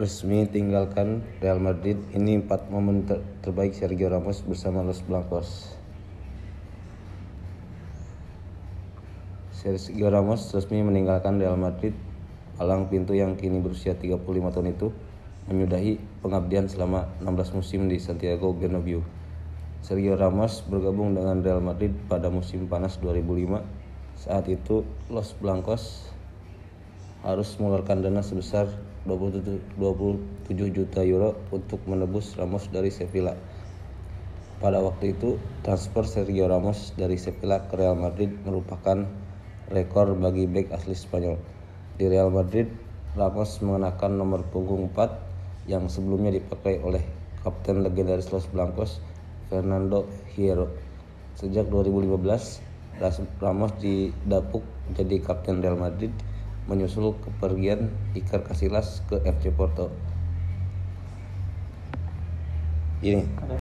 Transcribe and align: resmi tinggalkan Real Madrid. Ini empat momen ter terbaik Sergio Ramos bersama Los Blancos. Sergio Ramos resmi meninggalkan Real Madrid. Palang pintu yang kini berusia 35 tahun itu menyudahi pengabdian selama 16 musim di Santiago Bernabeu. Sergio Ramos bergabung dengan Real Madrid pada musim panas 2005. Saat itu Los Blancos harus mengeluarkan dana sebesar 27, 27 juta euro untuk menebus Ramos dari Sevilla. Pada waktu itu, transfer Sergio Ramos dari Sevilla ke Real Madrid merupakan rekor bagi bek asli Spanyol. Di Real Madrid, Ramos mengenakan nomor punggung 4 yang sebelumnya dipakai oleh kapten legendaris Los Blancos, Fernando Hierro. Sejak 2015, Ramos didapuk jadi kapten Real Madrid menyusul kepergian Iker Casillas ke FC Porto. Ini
resmi 0.00 0.48
tinggalkan 0.48 1.20
Real 1.44 1.60
Madrid. 1.60 2.00
Ini 2.16 2.40
empat 2.40 2.72
momen 2.72 3.04
ter 3.04 3.20
terbaik 3.44 3.76
Sergio 3.76 4.08
Ramos 4.08 4.40
bersama 4.40 4.80
Los 4.80 5.04
Blancos. 5.04 5.76
Sergio 9.52 10.08
Ramos 10.08 10.48
resmi 10.56 10.80
meninggalkan 10.80 11.36
Real 11.36 11.60
Madrid. 11.60 11.92
Palang 12.56 12.88
pintu 12.88 13.12
yang 13.12 13.36
kini 13.36 13.60
berusia 13.60 13.92
35 13.92 14.24
tahun 14.24 14.72
itu 14.72 14.88
menyudahi 15.52 16.00
pengabdian 16.24 16.64
selama 16.64 17.04
16 17.20 17.60
musim 17.60 17.84
di 17.84 18.00
Santiago 18.00 18.56
Bernabeu. 18.56 19.04
Sergio 19.84 20.16
Ramos 20.16 20.64
bergabung 20.64 21.12
dengan 21.12 21.44
Real 21.44 21.60
Madrid 21.60 21.92
pada 22.08 22.32
musim 22.32 22.64
panas 22.72 22.96
2005. 23.04 23.60
Saat 24.16 24.48
itu 24.48 24.80
Los 25.12 25.36
Blancos 25.36 26.08
harus 27.20 27.52
mengeluarkan 27.60 28.00
dana 28.00 28.24
sebesar 28.24 28.68
27, 29.04 29.80
27 29.80 30.76
juta 30.76 31.00
euro 31.04 31.36
untuk 31.52 31.80
menebus 31.84 32.36
Ramos 32.36 32.68
dari 32.72 32.88
Sevilla. 32.92 33.36
Pada 34.60 34.80
waktu 34.84 35.16
itu, 35.16 35.40
transfer 35.64 36.04
Sergio 36.04 36.44
Ramos 36.44 36.92
dari 36.96 37.16
Sevilla 37.16 37.64
ke 37.64 37.80
Real 37.80 37.96
Madrid 37.96 38.28
merupakan 38.44 39.08
rekor 39.72 40.12
bagi 40.20 40.44
bek 40.44 40.68
asli 40.68 40.92
Spanyol. 40.92 41.40
Di 41.96 42.08
Real 42.08 42.28
Madrid, 42.28 42.68
Ramos 43.16 43.56
mengenakan 43.64 44.20
nomor 44.20 44.44
punggung 44.52 44.92
4 44.92 45.68
yang 45.68 45.88
sebelumnya 45.88 46.36
dipakai 46.36 46.80
oleh 46.84 47.00
kapten 47.40 47.80
legendaris 47.80 48.28
Los 48.32 48.48
Blancos, 48.52 49.00
Fernando 49.48 50.04
Hierro. 50.36 50.68
Sejak 51.40 51.72
2015, 51.72 52.60
Ramos 53.40 53.72
didapuk 53.80 54.60
jadi 54.92 55.24
kapten 55.24 55.64
Real 55.64 55.80
Madrid 55.80 56.12
menyusul 56.68 57.16
kepergian 57.22 57.88
Iker 58.12 58.44
Casillas 58.44 59.00
ke 59.08 59.22
FC 59.24 59.54
Porto. 59.54 59.88
Ini 63.00 63.24